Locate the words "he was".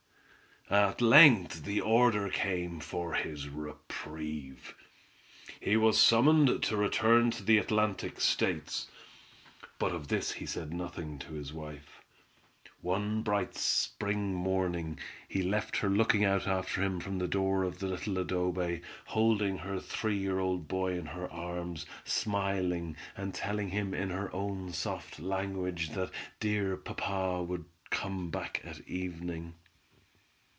5.59-5.99